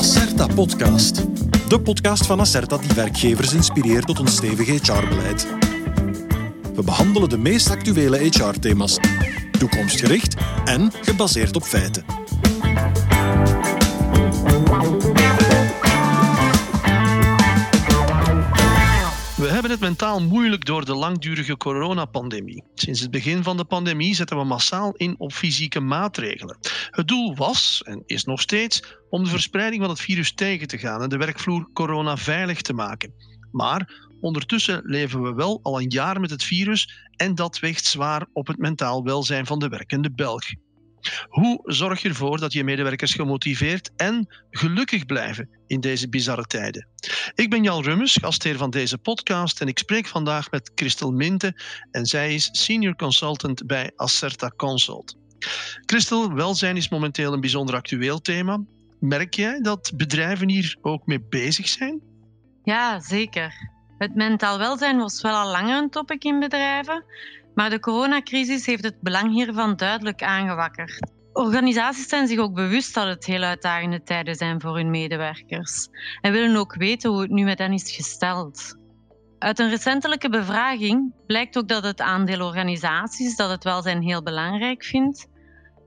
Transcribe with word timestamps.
Acerta 0.00 0.46
Podcast. 0.46 1.22
De 1.68 1.80
podcast 1.80 2.26
van 2.26 2.40
Acerta 2.40 2.76
die 2.76 2.94
werkgevers 2.94 3.52
inspireert 3.52 4.06
tot 4.06 4.18
een 4.18 4.28
stevig 4.28 4.66
HR-beleid. 4.66 5.46
We 6.74 6.82
behandelen 6.84 7.28
de 7.28 7.38
meest 7.38 7.70
actuele 7.70 8.16
HR-thema's, 8.16 8.98
toekomstgericht 9.58 10.34
en 10.64 10.92
gebaseerd 11.02 11.56
op 11.56 11.62
feiten. 11.62 12.04
Mentaal 19.80 20.20
moeilijk 20.20 20.64
door 20.64 20.84
de 20.84 20.94
langdurige 20.94 21.56
coronapandemie. 21.56 22.64
Sinds 22.74 23.00
het 23.00 23.10
begin 23.10 23.42
van 23.42 23.56
de 23.56 23.64
pandemie 23.64 24.14
zetten 24.14 24.36
we 24.36 24.44
massaal 24.44 24.94
in 24.96 25.14
op 25.18 25.32
fysieke 25.32 25.80
maatregelen. 25.80 26.58
Het 26.90 27.08
doel 27.08 27.36
was, 27.36 27.82
en 27.84 28.02
is 28.06 28.24
nog 28.24 28.40
steeds, 28.40 28.82
om 29.10 29.24
de 29.24 29.30
verspreiding 29.30 29.80
van 29.80 29.90
het 29.90 30.00
virus 30.00 30.32
tegen 30.32 30.66
te 30.66 30.78
gaan 30.78 31.02
en 31.02 31.08
de 31.08 31.16
werkvloer 31.16 31.68
coronaveilig 31.72 32.60
te 32.60 32.72
maken. 32.72 33.12
Maar 33.52 34.08
ondertussen 34.20 34.82
leven 34.84 35.22
we 35.22 35.34
wel 35.34 35.60
al 35.62 35.80
een 35.80 35.90
jaar 35.90 36.20
met 36.20 36.30
het 36.30 36.44
virus 36.44 37.08
en 37.16 37.34
dat 37.34 37.58
weegt 37.58 37.84
zwaar 37.84 38.26
op 38.32 38.46
het 38.46 38.58
mentaal 38.58 39.04
welzijn 39.04 39.46
van 39.46 39.58
de 39.58 39.68
werkende 39.68 40.10
Belg. 40.10 40.44
Hoe 41.28 41.60
zorg 41.64 42.02
je 42.02 42.08
ervoor 42.08 42.38
dat 42.40 42.52
je 42.52 42.64
medewerkers 42.64 43.14
gemotiveerd 43.14 43.90
en 43.96 44.28
gelukkig 44.50 45.06
blijven 45.06 45.48
in 45.66 45.80
deze 45.80 46.08
bizarre 46.08 46.44
tijden? 46.44 46.86
Ik 47.34 47.50
ben 47.50 47.62
Jan 47.62 47.82
Rummes, 47.82 48.18
gastheer 48.20 48.56
van 48.56 48.70
deze 48.70 48.98
podcast 48.98 49.60
en 49.60 49.68
ik 49.68 49.78
spreek 49.78 50.06
vandaag 50.06 50.50
met 50.50 50.72
Christel 50.74 51.10
Minte 51.10 51.60
en 51.90 52.06
zij 52.06 52.34
is 52.34 52.48
senior 52.52 52.96
consultant 52.96 53.66
bij 53.66 53.90
Acerta 53.96 54.52
Consult. 54.56 55.16
Christel, 55.86 56.32
welzijn 56.32 56.76
is 56.76 56.88
momenteel 56.88 57.32
een 57.32 57.40
bijzonder 57.40 57.74
actueel 57.74 58.20
thema. 58.20 58.60
Merk 58.98 59.34
jij 59.34 59.60
dat 59.60 59.92
bedrijven 59.94 60.48
hier 60.48 60.76
ook 60.80 61.06
mee 61.06 61.20
bezig 61.28 61.68
zijn? 61.68 62.00
Ja, 62.62 63.00
zeker. 63.00 63.52
Het 63.98 64.14
mentaal 64.14 64.58
welzijn 64.58 64.98
was 64.98 65.20
wel 65.20 65.34
al 65.34 65.50
langer 65.50 65.82
een 65.82 65.90
topic 65.90 66.24
in 66.24 66.38
bedrijven, 66.38 67.04
maar 67.54 67.70
de 67.70 67.80
coronacrisis 67.80 68.66
heeft 68.66 68.84
het 68.84 69.00
belang 69.00 69.32
hiervan 69.32 69.76
duidelijk 69.76 70.22
aangewakkerd. 70.22 71.10
Organisaties 71.32 72.08
zijn 72.08 72.26
zich 72.26 72.38
ook 72.38 72.54
bewust 72.54 72.94
dat 72.94 73.06
het 73.06 73.24
heel 73.24 73.42
uitdagende 73.42 74.02
tijden 74.02 74.34
zijn 74.34 74.60
voor 74.60 74.76
hun 74.76 74.90
medewerkers 74.90 75.88
en 76.20 76.32
willen 76.32 76.56
ook 76.56 76.74
weten 76.74 77.10
hoe 77.10 77.20
het 77.20 77.30
nu 77.30 77.44
met 77.44 77.58
hen 77.58 77.72
is 77.72 77.92
gesteld. 77.96 78.78
Uit 79.38 79.58
een 79.58 79.70
recentelijke 79.70 80.28
bevraging 80.28 81.14
blijkt 81.26 81.58
ook 81.58 81.68
dat 81.68 81.84
het 81.84 82.00
aandeel 82.00 82.46
organisaties 82.46 83.36
dat 83.36 83.50
het 83.50 83.64
welzijn 83.64 84.02
heel 84.02 84.22
belangrijk 84.22 84.84
vindt, 84.84 85.26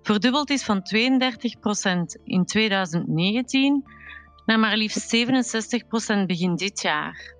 verdubbeld 0.02 0.50
is 0.50 0.64
van 0.64 0.82
32% 0.82 2.22
in 2.24 2.46
2019 2.46 3.84
naar 4.46 4.60
maar 4.60 4.78
liefst 4.78 5.16
67% 5.16 6.26
begin 6.26 6.56
dit 6.56 6.82
jaar. 6.82 7.36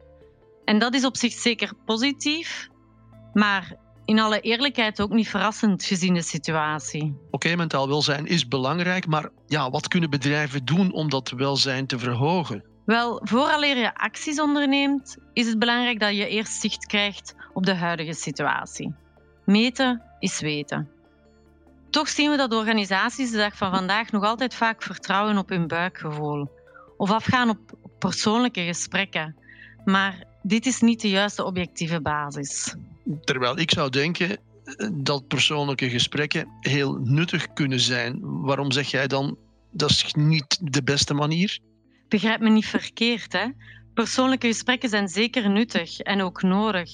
En 0.66 0.80
dat 0.80 0.94
is 0.94 1.06
op 1.06 1.18
zich 1.18 1.34
zeker 1.34 1.74
positief, 1.86 2.70
maar 3.34 3.76
in 4.06 4.20
alle 4.20 4.40
eerlijkheid 4.40 5.02
ook 5.02 5.14
niet 5.14 5.30
verrassend 5.30 5.84
gezien 5.84 6.14
de 6.14 6.22
situatie. 6.22 7.16
Oké, 7.32 7.56
mentaal 7.56 7.88
welzijn 7.88 8.26
is 8.26 8.48
belangrijk, 8.48 9.08
maar 9.08 9.30
ja, 9.48 9.70
wat 9.70 9.88
kunnen 9.88 10.10
bedrijven 10.10 10.66
doen 10.66 10.92
om 10.92 11.10
dat 11.10 11.30
welzijn 11.30 11.88
te 11.88 12.00
verhogen? 12.00 12.64
Wel, 12.86 13.22
vooraleer 13.24 13.78
je 13.78 13.96
acties 13.96 14.40
onderneemt, 14.40 15.18
is 15.34 15.48
het 15.48 15.60
belangrijk 15.60 16.00
dat 16.00 16.16
je 16.16 16.28
eerst 16.28 16.62
zicht 16.62 16.86
krijgt 16.86 17.36
op 17.54 17.66
de 17.66 17.76
huidige 17.76 18.14
situatie. 18.14 18.94
Meten 19.46 20.02
is 20.20 20.40
weten. 20.40 20.90
Toch 21.90 22.10
zien 22.10 22.32
we 22.32 22.38
dat 22.38 22.54
organisaties 22.54 23.32
de 23.32 23.38
dag 23.38 23.58
van 23.58 23.72
vandaag 23.72 24.12
nog 24.12 24.24
altijd 24.24 24.54
vaak 24.54 24.84
vertrouwen 24.84 25.38
op 25.38 25.50
hun 25.50 25.68
buikgevoel 25.68 26.52
of 26.98 27.12
afgaan 27.12 27.50
op 27.50 27.60
persoonlijke 28.00 28.62
gesprekken. 28.62 29.36
Maar 29.86 30.24
dit 30.42 30.66
is 30.66 30.82
niet 30.82 31.02
de 31.02 31.10
juiste 31.10 31.44
objectieve 31.44 32.02
basis. 32.02 32.76
Terwijl 33.22 33.60
ik 33.60 33.72
zou 33.72 33.90
denken 33.90 34.30
eh, 34.30 34.90
dat 34.94 35.28
persoonlijke 35.28 35.90
gesprekken 35.90 36.48
heel 36.60 36.94
nuttig 36.94 37.54
kunnen 37.54 37.80
zijn. 37.80 38.20
Waarom 38.22 38.72
zeg 38.72 38.88
jij 38.88 39.08
dan 39.08 39.38
dat 39.72 39.90
is 39.90 40.14
niet 40.14 40.60
de 40.62 40.84
beste 40.84 41.14
manier? 41.14 41.60
Begrijp 42.08 42.40
me 42.40 42.50
niet 42.50 42.66
verkeerd, 42.66 43.34
hè? 43.34 43.48
Persoonlijke 43.94 44.48
gesprekken 44.48 44.90
zijn 44.90 45.08
zeker 45.08 45.50
nuttig 45.50 46.00
en 46.00 46.22
ook 46.22 46.42
nodig, 46.42 46.92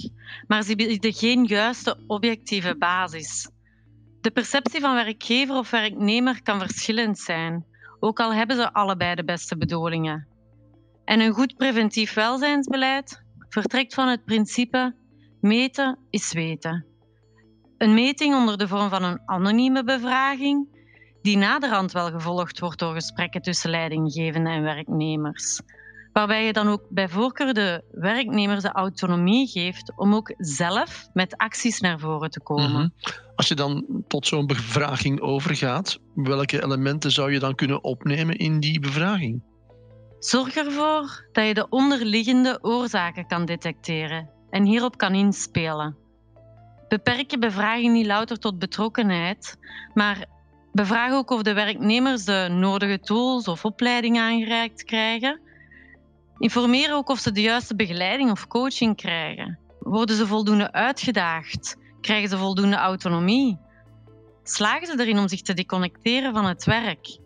maar 0.48 0.64
ze 0.64 0.76
bieden 0.76 1.14
geen 1.14 1.46
juiste 1.46 2.04
objectieve 2.08 2.76
basis. 2.78 3.50
De 4.22 4.32
perceptie 4.32 4.82
van 4.82 4.96
werkgever 4.96 5.56
of 5.56 5.70
werknemer 5.70 6.42
kan 6.44 6.60
verschillend 6.60 7.20
zijn, 7.20 7.66
ook 8.00 8.20
al 8.20 8.34
hebben 8.34 8.56
ze 8.56 8.74
allebei 8.74 9.16
de 9.16 9.24
beste 9.24 9.58
bedoelingen. 9.58 10.28
En 11.06 11.20
een 11.20 11.34
goed 11.34 11.56
preventief 11.56 12.14
welzijnsbeleid 12.14 13.24
vertrekt 13.50 13.94
van 13.94 14.08
het 14.08 14.26
principe 14.26 14.96
meten 15.42 15.98
is 16.10 16.34
weten. 16.34 16.86
Een 17.78 17.94
meting 17.94 18.36
onder 18.36 18.58
de 18.58 18.68
vorm 18.68 18.90
van 18.90 19.04
een 19.04 19.22
anonieme 19.26 19.84
bevraging, 19.84 20.68
die 21.22 21.38
naderhand 21.38 21.92
wel 21.92 22.12
gevolgd 22.12 22.60
wordt 22.60 22.80
door 22.80 22.94
gesprekken 22.94 23.42
tussen 23.42 23.70
leidinggevenden 23.70 24.54
en 24.54 24.64
werknemers. 24.64 25.62
Waarbij 26.14 26.46
je 26.46 26.54
dan 26.54 26.68
ook 26.68 26.84
bij 26.90 27.10
voorkeur 27.10 27.54
de 27.54 27.84
werknemers 27.92 28.62
de 28.62 28.72
autonomie 28.72 29.48
geeft 29.48 29.94
om 29.96 30.16
ook 30.16 30.34
zelf 30.38 31.08
met 31.14 31.38
acties 31.38 31.80
naar 31.80 32.00
voren 32.00 32.30
te 32.30 32.42
komen. 32.42 32.72
Mhm. 32.72 32.88
Als 33.36 33.48
je 33.48 33.56
dan 33.56 34.04
tot 34.08 34.28
zo'n 34.28 34.48
bevraging 34.48 35.22
overgaat, 35.22 36.00
welke 36.16 36.64
elementen 36.64 37.12
zou 37.12 37.32
je 37.32 37.40
dan 37.40 37.56
kunnen 37.56 37.84
opnemen 37.84 38.36
in 38.36 38.60
die 38.60 38.80
bevraging? 38.80 39.44
Zorg 40.20 40.56
ervoor 40.56 41.28
dat 41.32 41.48
je 41.48 41.54
de 41.54 41.70
onderliggende 41.70 42.60
oorzaken 42.62 43.28
kan 43.28 43.46
detecteren 43.46 44.30
en 44.50 44.66
hierop 44.66 44.98
kan 44.98 45.14
inspelen. 45.14 45.98
Beperk 46.88 47.32
je 47.32 47.38
bevraging 47.38 47.94
niet 47.94 48.06
louter 48.06 48.40
tot 48.40 48.60
betrokkenheid, 48.60 49.58
maar 49.94 50.26
bevraag 50.72 51.12
ook 51.12 51.30
of 51.30 51.42
de 51.42 51.54
werknemers 51.54 52.26
de 52.26 52.48
nodige 52.52 53.00
tools 53.00 53.48
of 53.48 53.66
opleiding 53.66 54.20
aangereikt 54.20 54.84
krijgen. 54.84 55.40
Informeer 56.38 56.94
ook 56.94 57.10
of 57.10 57.20
ze 57.20 57.32
de 57.32 57.42
juiste 57.42 57.76
begeleiding 57.76 58.32
of 58.32 58.48
coaching 58.48 58.96
krijgen. 58.96 59.60
Worden 59.80 60.16
ze 60.16 60.28
voldoende 60.28 60.72
uitgedaagd? 60.72 61.78
Krijgen 62.02 62.30
ze 62.30 62.38
voldoende 62.38 62.76
autonomie? 62.76 63.60
Slagen 64.44 64.88
ze 64.88 65.00
erin 65.00 65.20
om 65.20 65.28
zich 65.28 65.42
te 65.42 65.54
deconnecteren 65.54 66.34
van 66.34 66.46
het 66.46 66.66
werk? 66.66 67.20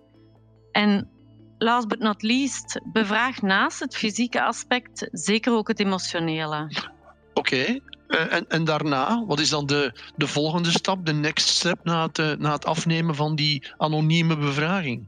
En 0.71 1.09
last 1.57 1.87
but 1.87 1.99
not 1.99 2.21
least, 2.21 2.81
bevraag 2.91 3.41
naast 3.41 3.79
het 3.79 3.95
fysieke 3.95 4.43
aspect 4.43 5.07
zeker 5.11 5.53
ook 5.53 5.67
het 5.67 5.79
emotionele. 5.79 6.91
Oké, 7.33 7.79
eh, 8.07 8.33
en, 8.33 8.45
en 8.47 8.63
daarna, 8.63 9.25
wat 9.25 9.39
is 9.39 9.49
dan 9.49 9.65
de, 9.65 9.91
de 10.15 10.27
volgende 10.27 10.71
stap, 10.71 11.05
de 11.05 11.13
next 11.13 11.47
step 11.47 11.79
na 11.83 12.05
het, 12.05 12.19
eh, 12.19 12.31
na 12.37 12.51
het 12.51 12.65
afnemen 12.65 13.15
van 13.15 13.35
die 13.35 13.71
anonieme 13.77 14.37
bevraging? 14.37 15.05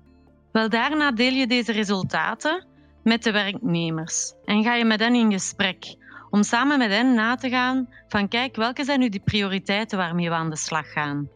Wel, 0.52 0.70
daarna 0.70 1.12
deel 1.12 1.34
je 1.34 1.48
deze 1.48 1.72
resultaten 1.72 2.66
met 3.04 3.24
de 3.24 3.32
werknemers 3.32 4.34
en 4.46 4.64
ga 4.64 4.76
je 4.76 4.86
met 4.86 5.00
hen 5.00 5.16
in 5.16 5.32
gesprek 5.32 5.96
om 6.30 6.44
samen 6.44 6.78
met 6.78 6.90
hen 6.90 7.14
na 7.14 7.36
te 7.36 7.50
gaan 7.50 7.90
van 8.08 8.28
kijk, 8.28 8.56
welke 8.56 8.84
zijn 8.84 9.00
nu 9.00 9.10
die 9.10 9.22
prioriteiten 9.26 9.98
waarmee 9.98 10.30
we 10.30 10.36
aan 10.36 10.50
de 10.50 10.58
slag 10.58 10.92
gaan. 10.92 11.30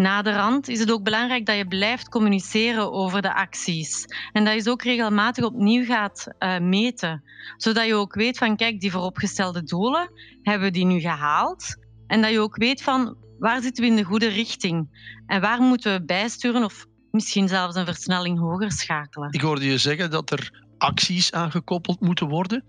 Naderhand 0.00 0.68
is 0.68 0.78
het 0.78 0.90
ook 0.90 1.02
belangrijk 1.02 1.46
dat 1.46 1.56
je 1.56 1.66
blijft 1.66 2.08
communiceren 2.08 2.92
over 2.92 3.22
de 3.22 3.34
acties. 3.34 4.04
En 4.32 4.44
dat 4.44 4.54
je 4.54 4.60
ze 4.60 4.70
ook 4.70 4.82
regelmatig 4.82 5.44
opnieuw 5.44 5.84
gaat 5.84 6.26
uh, 6.38 6.58
meten, 6.58 7.22
zodat 7.56 7.86
je 7.86 7.94
ook 7.94 8.14
weet 8.14 8.38
van 8.38 8.56
kijk, 8.56 8.80
die 8.80 8.90
vooropgestelde 8.90 9.62
doelen 9.62 10.10
hebben 10.42 10.66
we 10.66 10.72
die 10.72 10.84
nu 10.84 11.00
gehaald? 11.00 11.76
En 12.06 12.22
dat 12.22 12.30
je 12.30 12.40
ook 12.40 12.56
weet 12.56 12.82
van 12.82 13.16
waar 13.38 13.62
zitten 13.62 13.84
we 13.84 13.90
in 13.90 13.96
de 13.96 14.02
goede 14.02 14.28
richting? 14.28 14.88
En 15.26 15.40
waar 15.40 15.60
moeten 15.60 15.92
we 15.92 16.04
bijsturen 16.04 16.64
of 16.64 16.86
misschien 17.10 17.48
zelfs 17.48 17.76
een 17.76 17.84
versnelling 17.84 18.38
hoger 18.38 18.72
schakelen. 18.72 19.32
Ik 19.32 19.40
hoorde 19.40 19.64
je 19.64 19.78
zeggen 19.78 20.10
dat 20.10 20.30
er 20.30 20.64
acties 20.80 21.32
aangekoppeld 21.32 22.00
moeten 22.00 22.28
worden. 22.28 22.64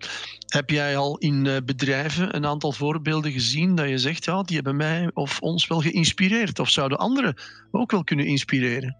Heb 0.48 0.70
jij 0.70 0.98
al 0.98 1.18
in 1.18 1.48
eh, 1.48 1.58
bedrijven 1.66 2.36
een 2.36 2.46
aantal 2.46 2.72
voorbeelden 2.72 3.32
gezien 3.32 3.76
dat 3.76 3.90
je 3.90 3.98
zegt, 3.98 4.26
ja, 4.26 4.44
die 4.44 4.56
hebben 4.56 4.76
mij 4.76 5.12
of 5.14 5.40
ons 5.40 5.68
wel 5.68 5.80
geïnspireerd? 5.80 6.60
Of 6.60 6.70
zouden 6.70 6.98
anderen 6.98 7.36
ook 7.72 7.92
wel 7.92 8.04
kunnen 8.04 8.26
inspireren? 8.26 8.98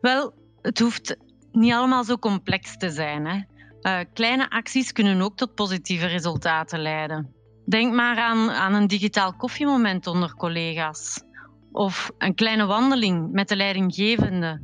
Wel, 0.00 0.34
het 0.62 0.78
hoeft 0.78 1.16
niet 1.52 1.72
allemaal 1.72 2.04
zo 2.04 2.16
complex 2.16 2.76
te 2.76 2.90
zijn. 2.90 3.26
Hè. 3.26 3.40
Uh, 3.82 4.04
kleine 4.12 4.50
acties 4.50 4.92
kunnen 4.92 5.20
ook 5.20 5.36
tot 5.36 5.54
positieve 5.54 6.06
resultaten 6.06 6.80
leiden. 6.80 7.34
Denk 7.66 7.94
maar 7.94 8.16
aan, 8.16 8.50
aan 8.50 8.74
een 8.74 8.86
digitaal 8.86 9.36
koffiemoment 9.36 10.06
onder 10.06 10.34
collega's. 10.34 11.22
Of 11.72 12.10
een 12.18 12.34
kleine 12.34 12.66
wandeling 12.66 13.32
met 13.32 13.48
de 13.48 13.56
leidinggevende. 13.56 14.60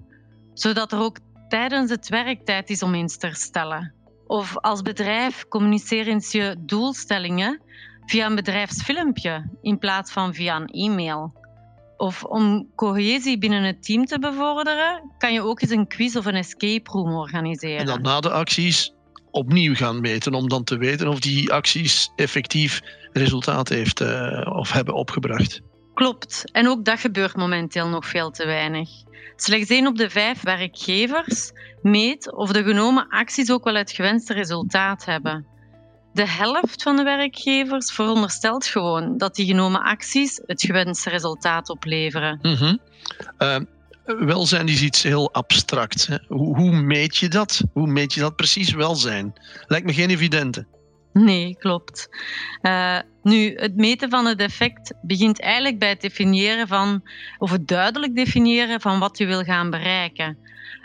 Zodat 0.54 0.92
er 0.92 1.00
ook 1.00 1.18
tijdens 1.52 1.90
het 1.90 2.08
werk 2.08 2.44
tijd 2.44 2.70
is 2.70 2.82
om 2.82 2.94
eens 2.94 3.16
te 3.16 3.26
herstellen. 3.26 3.92
Of 4.26 4.58
als 4.58 4.82
bedrijf 4.82 5.48
communiceer 5.48 6.06
eens 6.06 6.32
je 6.32 6.56
doelstellingen 6.58 7.60
via 8.06 8.26
een 8.26 8.34
bedrijfsfilmpje 8.34 9.50
in 9.62 9.78
plaats 9.78 10.12
van 10.12 10.34
via 10.34 10.56
een 10.56 10.66
e-mail. 10.66 11.32
Of 11.96 12.24
om 12.24 12.68
cohesie 12.74 13.38
binnen 13.38 13.62
het 13.62 13.82
team 13.82 14.04
te 14.04 14.18
bevorderen, 14.18 15.10
kan 15.18 15.32
je 15.32 15.42
ook 15.42 15.60
eens 15.62 15.70
een 15.70 15.86
quiz 15.86 16.16
of 16.16 16.26
een 16.26 16.34
escape 16.34 16.90
room 16.90 17.14
organiseren. 17.14 17.78
En 17.78 17.86
dan 17.86 18.02
na 18.02 18.20
de 18.20 18.30
acties 18.30 18.92
opnieuw 19.30 19.74
gaan 19.74 20.00
meten 20.00 20.34
om 20.34 20.48
dan 20.48 20.64
te 20.64 20.76
weten 20.76 21.08
of 21.08 21.20
die 21.20 21.52
acties 21.52 22.12
effectief 22.16 22.80
resultaat 23.12 23.68
heeft 23.68 24.00
uh, 24.00 24.46
of 24.56 24.72
hebben 24.72 24.94
opgebracht. 24.94 25.60
Klopt. 26.02 26.44
En 26.52 26.68
ook 26.68 26.84
dat 26.84 27.00
gebeurt 27.00 27.36
momenteel 27.36 27.88
nog 27.88 28.06
veel 28.06 28.30
te 28.30 28.46
weinig. 28.46 28.88
Slechts 29.36 29.70
één 29.70 29.86
op 29.86 29.96
de 29.96 30.10
vijf 30.10 30.42
werkgevers 30.42 31.52
meet 31.82 32.32
of 32.32 32.52
de 32.52 32.62
genomen 32.62 33.08
acties 33.08 33.50
ook 33.50 33.64
wel 33.64 33.74
het 33.74 33.90
gewenste 33.92 34.34
resultaat 34.34 35.04
hebben. 35.04 35.46
De 36.12 36.28
helft 36.28 36.82
van 36.82 36.96
de 36.96 37.02
werkgevers 37.02 37.92
veronderstelt 37.92 38.66
gewoon 38.66 39.18
dat 39.18 39.34
die 39.34 39.46
genomen 39.46 39.82
acties 39.82 40.40
het 40.46 40.62
gewenste 40.62 41.10
resultaat 41.10 41.68
opleveren. 41.68 42.38
Mm 42.42 42.78
welzijn 44.04 44.68
is 44.68 44.82
iets 44.82 45.02
heel 45.02 45.32
abstract. 45.32 46.08
Hoe, 46.28 46.56
hoe, 46.56 46.70
meet 46.70 47.16
je 47.16 47.28
dat? 47.28 47.62
Hoe 47.72 47.86
meet 47.86 48.14
je 48.14 48.20
dat 48.20 48.36
precies 48.36 48.72
welzijn? 48.72 49.32
Lijkt 49.66 49.86
me 49.86 49.92
geen 49.92 50.10
evidente. 50.10 50.66
Nee, 51.12 51.56
klopt. 51.56 52.08
Uh, 52.62 52.98
nu, 53.22 53.54
het 53.54 53.76
meten 53.76 54.10
van 54.10 54.26
het 54.26 54.40
effect 54.40 54.94
begint 55.02 55.40
eigenlijk 55.40 55.78
bij 55.78 55.88
het 55.88 56.00
definiëren 56.00 56.68
van, 56.68 57.02
of 57.38 57.50
het 57.50 57.68
duidelijk 57.68 58.14
definiëren 58.14 58.80
van 58.80 58.98
wat 58.98 59.18
je 59.18 59.26
wil 59.26 59.42
gaan 59.42 59.70
bereiken. 59.70 60.38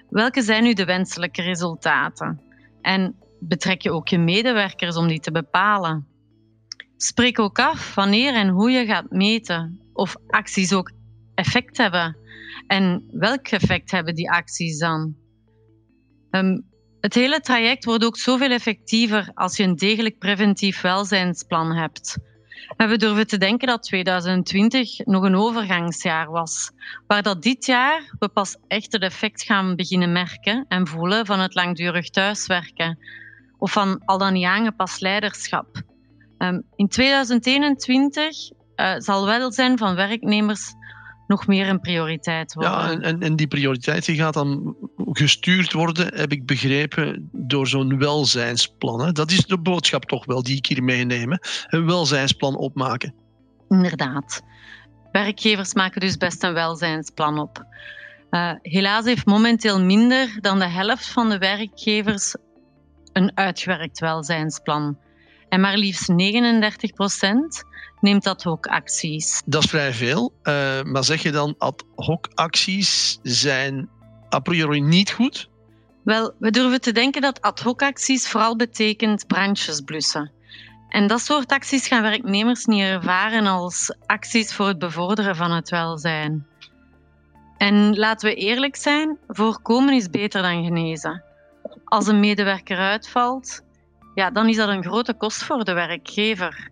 Welke 0.09 0.41
zijn 0.41 0.63
nu 0.63 0.73
de 0.73 0.85
wenselijke 0.85 1.41
resultaten? 1.41 2.41
En 2.81 3.15
betrek 3.39 3.81
je 3.81 3.91
ook 3.91 4.07
je 4.07 4.17
medewerkers 4.17 4.95
om 4.95 5.07
die 5.07 5.19
te 5.19 5.31
bepalen? 5.31 6.07
Spreek 6.97 7.39
ook 7.39 7.59
af 7.59 7.95
wanneer 7.95 8.33
en 8.33 8.47
hoe 8.47 8.71
je 8.71 8.85
gaat 8.85 9.11
meten 9.11 9.79
of 9.93 10.15
acties 10.27 10.73
ook 10.73 10.91
effect 11.35 11.77
hebben. 11.77 12.17
En 12.67 13.09
welk 13.11 13.47
effect 13.47 13.91
hebben 13.91 14.15
die 14.15 14.31
acties 14.31 14.79
dan? 14.79 15.15
Um, 16.31 16.65
het 17.07 17.15
hele 17.15 17.39
traject 17.39 17.85
wordt 17.85 18.05
ook 18.05 18.17
zoveel 18.17 18.49
effectiever 18.49 19.31
als 19.33 19.57
je 19.57 19.63
een 19.63 19.75
degelijk 19.75 20.19
preventief 20.19 20.81
welzijnsplan 20.81 21.71
hebt. 21.71 22.17
we 22.77 22.97
durven 22.97 23.27
te 23.27 23.37
denken 23.37 23.67
dat 23.67 23.83
2020 23.83 25.05
nog 25.05 25.23
een 25.23 25.35
overgangsjaar 25.35 26.31
was, 26.31 26.71
waar 27.05 27.21
dat 27.21 27.43
dit 27.43 27.65
jaar 27.65 28.15
we 28.19 28.27
pas 28.27 28.57
echt 28.67 28.91
het 28.91 29.01
effect 29.01 29.43
gaan 29.43 29.75
beginnen 29.75 30.11
merken 30.11 30.65
en 30.67 30.87
voelen 30.87 31.25
van 31.25 31.39
het 31.39 31.55
langdurig 31.55 32.09
thuiswerken 32.09 32.99
of 33.57 33.71
van 33.71 34.01
al 34.05 34.17
dan 34.17 34.33
niet 34.33 34.45
aangepast 34.45 35.01
leiderschap. 35.01 35.81
Um, 36.37 36.63
in 36.75 36.87
2021 36.87 38.51
uh, 38.75 38.93
zal 38.97 39.25
welzijn 39.25 39.77
van 39.77 39.95
werknemers 39.95 40.73
nog 41.27 41.47
meer 41.47 41.69
een 41.69 41.79
prioriteit 41.79 42.53
worden. 42.53 42.73
Ja, 42.73 43.01
en, 43.01 43.21
en 43.21 43.35
die 43.35 43.47
prioriteit 43.47 44.05
die 44.05 44.15
gaat 44.15 44.33
dan 44.33 44.75
gestuurd 45.11 45.73
worden, 45.73 46.15
heb 46.15 46.31
ik 46.31 46.45
begrepen, 46.45 47.29
door 47.31 47.67
zo'n 47.67 47.97
welzijnsplan. 47.97 49.01
Hè? 49.01 49.11
Dat 49.11 49.31
is 49.31 49.45
de 49.45 49.57
boodschap 49.57 50.05
toch 50.05 50.25
wel 50.25 50.43
die 50.43 50.57
ik 50.57 50.65
hier 50.65 50.83
meeneem. 50.83 51.31
Een 51.67 51.85
welzijnsplan 51.85 52.55
opmaken. 52.55 53.13
Inderdaad. 53.69 54.41
Werkgevers 55.11 55.73
maken 55.73 56.01
dus 56.01 56.17
best 56.17 56.43
een 56.43 56.53
welzijnsplan 56.53 57.39
op. 57.39 57.65
Uh, 58.31 58.51
helaas 58.61 59.05
heeft 59.05 59.25
momenteel 59.25 59.81
minder 59.81 60.37
dan 60.41 60.59
de 60.59 60.67
helft 60.67 61.07
van 61.07 61.29
de 61.29 61.37
werkgevers 61.37 62.35
een 63.13 63.31
uitgewerkt 63.33 63.99
welzijnsplan. 63.99 64.97
En 65.49 65.59
maar 65.59 65.77
liefst 65.77 66.07
39 66.07 66.93
procent 66.93 67.63
neemt 68.01 68.27
ad 68.27 68.43
hoc 68.43 68.67
acties. 68.67 69.41
Dat 69.45 69.63
is 69.63 69.69
vrij 69.69 69.93
veel. 69.93 70.33
Uh, 70.43 70.81
maar 70.81 71.03
zeg 71.03 71.21
je 71.21 71.31
dan 71.31 71.55
ad 71.57 71.83
hoc 71.95 72.27
acties 72.33 73.19
zijn 73.21 73.89
a 74.35 74.39
priori 74.39 74.81
niet 74.81 75.11
goed? 75.11 75.49
Wel, 76.03 76.33
we 76.39 76.51
durven 76.51 76.81
te 76.81 76.91
denken 76.91 77.21
dat 77.21 77.41
ad 77.41 77.59
hoc 77.59 77.81
acties 77.81 78.29
vooral 78.29 78.55
betekent 78.55 79.27
brandjes 79.27 79.81
blussen. 79.81 80.31
En 80.89 81.07
dat 81.07 81.21
soort 81.21 81.51
acties 81.51 81.87
gaan 81.87 82.01
werknemers 82.01 82.65
niet 82.65 82.81
ervaren 82.81 83.45
als 83.45 83.95
acties 84.05 84.53
voor 84.53 84.67
het 84.67 84.79
bevorderen 84.79 85.35
van 85.35 85.51
het 85.51 85.69
welzijn. 85.69 86.47
En 87.57 87.97
laten 87.97 88.29
we 88.29 88.35
eerlijk 88.35 88.75
zijn, 88.75 89.17
voorkomen 89.27 89.93
is 89.93 90.09
beter 90.09 90.41
dan 90.41 90.63
genezen. 90.63 91.23
Als 91.83 92.07
een 92.07 92.19
medewerker 92.19 92.77
uitvalt, 92.77 93.61
ja, 94.17 94.31
dan 94.31 94.49
is 94.49 94.55
dat 94.55 94.69
een 94.69 94.83
grote 94.83 95.13
kost 95.13 95.43
voor 95.43 95.63
de 95.63 95.73
werkgever. 95.73 96.69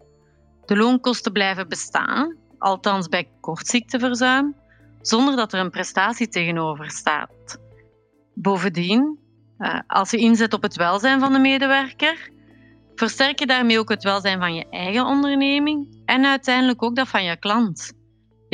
De 0.65 0.77
loonkosten 0.77 1.31
blijven 1.31 1.69
bestaan, 1.69 2.35
althans 2.57 3.07
bij 3.07 3.29
kortziekteverzuim, 3.41 4.55
zonder 5.01 5.35
dat 5.35 5.53
er 5.53 5.59
een 5.59 5.69
prestatie 5.69 6.27
tegenover 6.27 6.91
staat. 6.91 7.59
Bovendien, 8.33 9.19
eh, 9.57 9.79
als 9.87 10.11
je 10.11 10.17
inzet 10.17 10.53
op 10.53 10.61
het 10.61 10.75
welzijn 10.75 11.19
van 11.19 11.33
de 11.33 11.39
medewerker, 11.39 12.29
versterk 12.95 13.39
je 13.39 13.45
daarmee 13.45 13.79
ook 13.79 13.89
het 13.89 14.03
welzijn 14.03 14.39
van 14.39 14.55
je 14.55 14.69
eigen 14.69 15.05
onderneming 15.05 16.01
en 16.05 16.25
uiteindelijk 16.25 16.83
ook 16.83 16.95
dat 16.95 17.07
van 17.07 17.23
je 17.23 17.37
klant. 17.37 17.93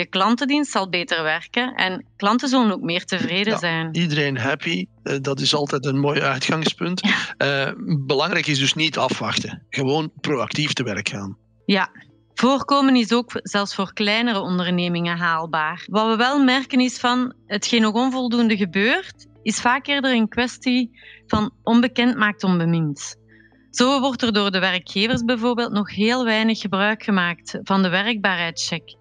Je 0.01 0.07
klantendienst 0.07 0.71
zal 0.71 0.89
beter 0.89 1.23
werken 1.23 1.75
en 1.75 2.05
klanten 2.15 2.49
zullen 2.49 2.71
ook 2.71 2.81
meer 2.81 3.05
tevreden 3.05 3.57
zijn. 3.57 3.95
Iedereen 3.95 4.37
happy, 4.37 4.85
eh, 5.03 5.17
dat 5.21 5.39
is 5.39 5.55
altijd 5.55 5.85
een 5.85 5.99
mooi 5.99 6.21
uitgangspunt. 6.21 7.01
Uh, 7.37 7.71
belangrijk 8.05 8.47
is 8.47 8.59
dus 8.59 8.73
niet 8.73 8.97
afwachten, 8.97 9.65
gewoon 9.69 10.11
proactief 10.21 10.73
te 10.73 10.83
werk 10.83 11.09
gaan. 11.09 11.37
Ja, 11.65 11.91
Voorkomen 12.33 12.95
is 12.95 13.13
ook 13.13 13.31
zelfs 13.43 13.75
voor 13.75 13.93
kleinere 13.93 14.39
ondernemingen 14.39 15.17
haalbaar. 15.17 15.85
Wat 15.89 16.07
we 16.07 16.15
wel 16.15 16.43
merken 16.43 16.79
is 16.79 16.99
van 16.99 17.33
hetgeen 17.45 17.81
nog 17.81 17.93
onvoldoende 17.93 18.57
gebeurt, 18.57 19.27
is 19.41 19.61
vaak 19.61 19.87
eerder 19.87 20.11
een 20.11 20.27
kwestie 20.27 20.99
van 21.27 21.51
onbekend 21.63 22.17
maakt 22.17 22.43
onbemind. 22.43 23.15
Zo 23.69 23.99
wordt 23.99 24.21
er 24.21 24.33
door 24.33 24.51
de 24.51 24.59
werkgevers 24.59 25.23
bijvoorbeeld 25.23 25.71
nog 25.71 25.95
heel 25.95 26.23
weinig 26.23 26.59
gebruik 26.59 27.03
gemaakt 27.03 27.59
van 27.63 27.81
de 27.81 27.89
werkbaarheidscheck. 27.89 28.99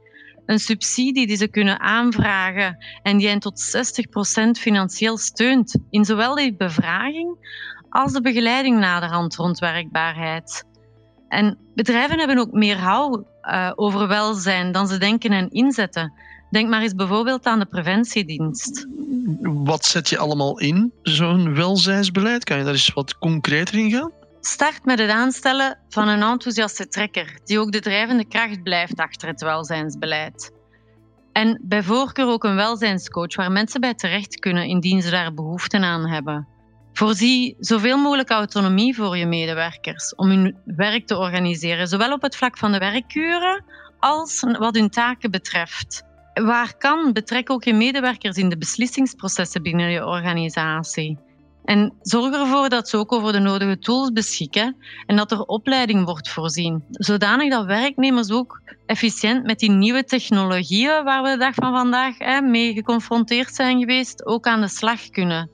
Een 0.50 0.58
subsidie 0.58 1.26
die 1.26 1.36
ze 1.36 1.48
kunnen 1.48 1.80
aanvragen 1.80 2.76
en 3.02 3.16
die 3.16 3.28
hen 3.28 3.38
tot 3.38 3.76
60% 3.76 4.60
financieel 4.60 5.18
steunt 5.18 5.76
in 5.90 6.04
zowel 6.04 6.34
de 6.34 6.54
bevraging 6.56 7.36
als 7.88 8.12
de 8.12 8.20
begeleiding 8.20 8.78
naderhand 8.78 9.36
rond 9.36 9.58
werkbaarheid. 9.58 10.64
En 11.28 11.58
bedrijven 11.74 12.18
hebben 12.18 12.38
ook 12.38 12.52
meer 12.52 12.76
hou 12.76 13.24
uh, 13.42 13.72
over 13.74 14.08
welzijn 14.08 14.72
dan 14.72 14.88
ze 14.88 14.98
denken 14.98 15.32
en 15.32 15.50
inzetten. 15.50 16.12
Denk 16.50 16.68
maar 16.68 16.82
eens 16.82 16.94
bijvoorbeeld 16.94 17.46
aan 17.46 17.58
de 17.58 17.66
preventiedienst. 17.66 18.86
Wat 19.42 19.84
zet 19.84 20.08
je 20.08 20.18
allemaal 20.18 20.58
in, 20.58 20.92
zo'n 21.02 21.54
welzijnsbeleid? 21.54 22.44
Kan 22.44 22.58
je 22.58 22.64
daar 22.64 22.72
eens 22.72 22.92
wat 22.92 23.18
concreter 23.18 23.78
in 23.78 23.90
gaan? 23.90 24.12
Start 24.40 24.84
met 24.84 24.98
het 24.98 25.10
aanstellen 25.10 25.78
van 25.88 26.08
een 26.08 26.22
enthousiaste 26.22 26.88
trekker, 26.88 27.40
die 27.44 27.58
ook 27.58 27.72
de 27.72 27.80
drijvende 27.80 28.24
kracht 28.24 28.62
blijft 28.62 28.96
achter 28.96 29.28
het 29.28 29.40
welzijnsbeleid. 29.40 30.52
En 31.32 31.60
bij 31.62 31.82
voorkeur 31.82 32.26
ook 32.26 32.44
een 32.44 32.54
welzijnscoach 32.54 33.36
waar 33.36 33.52
mensen 33.52 33.80
bij 33.80 33.94
terecht 33.94 34.38
kunnen 34.38 34.64
indien 34.64 35.02
ze 35.02 35.10
daar 35.10 35.34
behoefte 35.34 35.78
aan 35.78 36.06
hebben. 36.06 36.48
Voorzie 36.92 37.56
zoveel 37.58 37.98
mogelijk 37.98 38.30
autonomie 38.30 38.94
voor 38.94 39.16
je 39.16 39.26
medewerkers 39.26 40.14
om 40.14 40.28
hun 40.28 40.56
werk 40.64 41.06
te 41.06 41.16
organiseren, 41.16 41.88
zowel 41.88 42.12
op 42.12 42.22
het 42.22 42.36
vlak 42.36 42.58
van 42.58 42.72
de 42.72 42.78
werkuren 42.78 43.64
als 43.98 44.44
wat 44.58 44.74
hun 44.74 44.90
taken 44.90 45.30
betreft. 45.30 46.02
Waar 46.34 46.76
kan, 46.76 47.12
betrek 47.12 47.50
ook 47.50 47.64
je 47.64 47.74
medewerkers 47.74 48.36
in 48.36 48.48
de 48.48 48.58
beslissingsprocessen 48.58 49.62
binnen 49.62 49.90
je 49.90 50.06
organisatie. 50.06 51.18
En 51.64 51.92
zorg 52.02 52.34
ervoor 52.34 52.68
dat 52.68 52.88
ze 52.88 52.96
ook 52.96 53.12
over 53.12 53.32
de 53.32 53.38
nodige 53.38 53.78
tools 53.78 54.12
beschikken 54.12 54.76
en 55.06 55.16
dat 55.16 55.30
er 55.30 55.42
opleiding 55.42 56.04
wordt 56.04 56.30
voorzien, 56.30 56.84
zodanig 56.90 57.50
dat 57.50 57.64
werknemers 57.64 58.30
ook 58.30 58.60
efficiënt 58.86 59.44
met 59.44 59.58
die 59.58 59.70
nieuwe 59.70 60.04
technologieën 60.04 61.04
waar 61.04 61.22
we 61.22 61.30
de 61.30 61.36
dag 61.36 61.54
van 61.54 61.72
vandaag 61.72 62.18
hè, 62.18 62.40
mee 62.40 62.72
geconfronteerd 62.72 63.54
zijn 63.54 63.78
geweest, 63.78 64.26
ook 64.26 64.46
aan 64.46 64.60
de 64.60 64.68
slag 64.68 65.08
kunnen. 65.10 65.50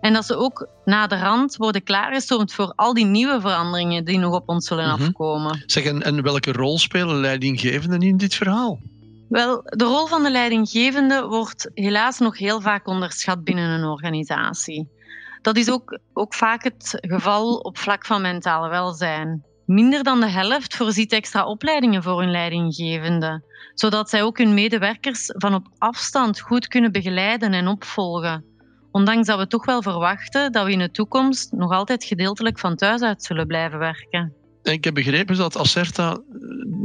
En 0.00 0.12
dat 0.12 0.26
ze 0.26 0.36
ook 0.36 0.68
na 0.84 1.06
de 1.06 1.18
rand 1.18 1.56
worden 1.56 1.82
klaargestoomd 1.82 2.52
voor 2.52 2.72
al 2.76 2.94
die 2.94 3.04
nieuwe 3.04 3.40
veranderingen 3.40 4.04
die 4.04 4.18
nog 4.18 4.34
op 4.34 4.48
ons 4.48 4.66
zullen 4.66 4.84
mhm. 4.84 5.02
afkomen. 5.02 5.62
Zeg, 5.66 5.84
en, 5.84 6.02
en 6.02 6.22
welke 6.22 6.52
rol 6.52 6.78
spelen 6.78 7.20
leidinggevenden 7.20 8.00
in 8.00 8.16
dit 8.16 8.34
verhaal? 8.34 8.80
Wel, 9.28 9.62
de 9.64 9.84
rol 9.84 10.06
van 10.06 10.22
de 10.22 10.30
leidinggevende 10.30 11.26
wordt 11.26 11.70
helaas 11.74 12.18
nog 12.18 12.38
heel 12.38 12.60
vaak 12.60 12.86
onderschat 12.86 13.44
binnen 13.44 13.70
een 13.70 13.84
organisatie. 13.84 14.88
Dat 15.42 15.56
is 15.56 15.70
ook, 15.70 15.98
ook 16.12 16.34
vaak 16.34 16.64
het 16.64 16.98
geval 17.00 17.56
op 17.56 17.78
vlak 17.78 18.06
van 18.06 18.22
mentaal 18.22 18.68
welzijn. 18.68 19.44
Minder 19.66 20.02
dan 20.02 20.20
de 20.20 20.28
helft 20.28 20.76
voorziet 20.76 21.12
extra 21.12 21.44
opleidingen 21.44 22.02
voor 22.02 22.20
hun 22.20 22.30
leidinggevende, 22.30 23.42
zodat 23.74 24.10
zij 24.10 24.22
ook 24.22 24.38
hun 24.38 24.54
medewerkers 24.54 25.32
van 25.36 25.54
op 25.54 25.66
afstand 25.78 26.40
goed 26.40 26.68
kunnen 26.68 26.92
begeleiden 26.92 27.52
en 27.52 27.68
opvolgen. 27.68 28.44
Ondanks 28.90 29.26
dat 29.26 29.38
we 29.38 29.46
toch 29.46 29.64
wel 29.64 29.82
verwachten 29.82 30.52
dat 30.52 30.64
we 30.64 30.72
in 30.72 30.78
de 30.78 30.90
toekomst 30.90 31.52
nog 31.52 31.72
altijd 31.72 32.04
gedeeltelijk 32.04 32.58
van 32.58 32.76
thuis 32.76 33.02
uit 33.02 33.24
zullen 33.24 33.46
blijven 33.46 33.78
werken. 33.78 34.32
Ik 34.62 34.84
heb 34.84 34.94
begrepen 34.94 35.36
dat 35.36 35.56
Acerta 35.56 36.18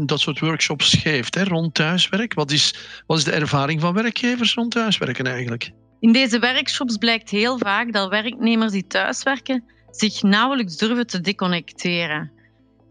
dat 0.05 0.19
soort 0.19 0.39
workshops 0.39 0.93
geeft 0.93 1.35
hè, 1.35 1.43
rond 1.43 1.73
thuiswerk. 1.73 2.33
Wat 2.33 2.51
is, 2.51 2.75
wat 3.07 3.17
is 3.17 3.23
de 3.23 3.31
ervaring 3.31 3.81
van 3.81 3.93
werkgevers 3.93 4.53
rond 4.53 4.71
thuiswerken 4.71 5.25
eigenlijk? 5.25 5.71
In 5.99 6.11
deze 6.11 6.39
workshops 6.39 6.97
blijkt 6.97 7.29
heel 7.29 7.57
vaak 7.57 7.93
dat 7.93 8.09
werknemers 8.09 8.71
die 8.71 8.87
thuiswerken 8.87 9.63
zich 9.91 10.23
nauwelijks 10.23 10.77
durven 10.77 11.07
te 11.07 11.21
deconnecteren. 11.21 12.31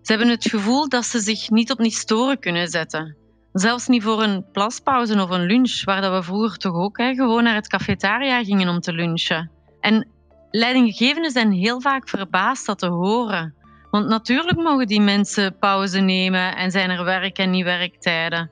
Ze 0.02 0.12
hebben 0.12 0.28
het 0.30 0.48
gevoel 0.48 0.88
dat 0.88 1.04
ze 1.04 1.18
zich 1.18 1.50
niet 1.50 1.70
op 1.70 1.78
niet 1.78 1.94
storen 1.94 2.38
kunnen 2.38 2.68
zetten. 2.68 3.16
Zelfs 3.52 3.86
niet 3.86 4.02
voor 4.02 4.22
een 4.22 4.44
plaspauze 4.52 5.22
of 5.22 5.30
een 5.30 5.46
lunch, 5.46 5.84
waar 5.84 6.00
dat 6.00 6.12
we 6.12 6.22
vroeger 6.22 6.58
toch 6.58 6.74
ook 6.74 6.98
hè, 6.98 7.14
gewoon 7.14 7.42
naar 7.42 7.54
het 7.54 7.68
cafetaria 7.68 8.44
gingen 8.44 8.68
om 8.68 8.80
te 8.80 8.92
lunchen. 8.92 9.50
En 9.80 10.08
leidinggevenden 10.50 11.30
zijn 11.30 11.52
heel 11.52 11.80
vaak 11.80 12.08
verbaasd 12.08 12.66
dat 12.66 12.78
te 12.78 12.86
horen. 12.86 13.54
Want 13.90 14.08
natuurlijk 14.08 14.56
mogen 14.56 14.86
die 14.86 15.00
mensen 15.00 15.58
pauze 15.58 16.00
nemen 16.00 16.56
en 16.56 16.70
zijn 16.70 16.90
er 16.90 17.04
werk- 17.04 17.38
en 17.38 17.50
niet-werktijden. 17.50 18.50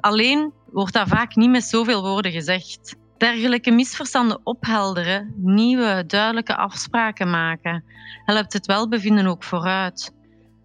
Alleen 0.00 0.52
wordt 0.70 0.92
dat 0.92 1.08
vaak 1.08 1.34
niet 1.34 1.50
met 1.50 1.64
zoveel 1.64 2.02
woorden 2.02 2.32
gezegd. 2.32 2.96
Dergelijke 3.18 3.70
misverstanden 3.70 4.40
ophelderen, 4.42 5.34
nieuwe, 5.36 6.04
duidelijke 6.06 6.56
afspraken 6.56 7.30
maken, 7.30 7.84
helpt 8.24 8.52
het 8.52 8.66
welbevinden 8.66 9.26
ook 9.26 9.44
vooruit. 9.44 10.12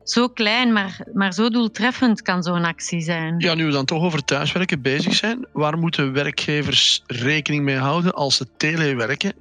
Zo 0.04 0.28
klein, 0.28 0.74
maar, 0.74 1.08
maar 1.14 1.34
zo 1.34 1.50
doeltreffend 1.50 2.22
kan 2.22 2.44
zo'n 2.44 2.66
actie 2.66 3.02
zijn. 3.02 3.36
Ja, 3.38 3.54
nu 3.54 3.66
we 3.66 3.72
dan 3.72 3.86
toch 3.86 4.04
over 4.04 4.26
thuiswerken 4.26 4.82
bezig 4.82 5.16
zijn, 5.16 5.48
waar 5.54 5.78
moeten 5.78 6.14
werkgevers 6.14 7.04
rekening 7.08 7.64
mee 7.64 7.78
houden 7.78 8.14
als 8.14 8.36
ze 8.36 8.46
telewerken 8.58 9.34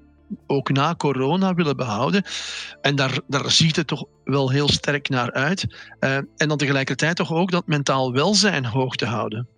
ook 0.47 0.71
na 0.71 0.95
corona 0.95 1.55
willen 1.55 1.77
behouden. 1.77 2.23
En 2.81 2.97
daar, 2.97 3.21
daar 3.27 3.51
ziet 3.51 3.77
het 3.77 3.87
toch 3.87 4.05
wel 4.25 4.51
heel 4.51 4.69
sterk 4.69 5.09
naar 5.09 5.33
uit. 5.33 5.67
Uh, 6.01 6.17
en 6.17 6.49
dan 6.49 6.57
tegelijkertijd 6.57 7.17
toch 7.17 7.33
ook 7.33 7.51
dat 7.51 7.67
mentaal 7.67 8.13
welzijn 8.13 8.65
hoog 8.65 8.97
te 8.97 9.07
houden. 9.07 9.49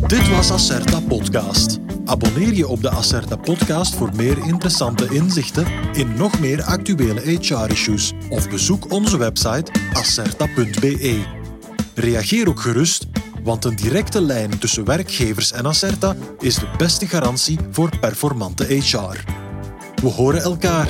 Dit 0.01 0.29
was 0.29 0.51
Acerta 0.51 0.99
Podcast. 0.99 1.79
Abonneer 2.05 2.53
je 2.53 2.67
op 2.67 2.81
de 2.81 2.89
Acerta 2.89 3.35
Podcast 3.35 3.95
voor 3.95 4.09
meer 4.15 4.37
interessante 4.37 5.07
inzichten 5.09 5.65
in 5.93 6.13
nog 6.17 6.39
meer 6.39 6.63
actuele 6.63 7.21
HR-issues 7.21 8.13
of 8.29 8.49
bezoek 8.49 8.91
onze 8.91 9.17
website 9.17 9.71
acerta.be. 9.93 11.23
Reageer 11.95 12.47
ook 12.47 12.59
gerust, 12.59 13.05
want 13.43 13.65
een 13.65 13.75
directe 13.75 14.21
lijn 14.21 14.59
tussen 14.59 14.85
werkgevers 14.85 15.51
en 15.51 15.65
Acerta 15.65 16.15
is 16.39 16.55
de 16.55 16.67
beste 16.77 17.07
garantie 17.07 17.59
voor 17.71 17.99
performante 17.99 18.63
HR. 18.63 19.23
We 20.01 20.07
horen 20.07 20.41
elkaar. 20.41 20.87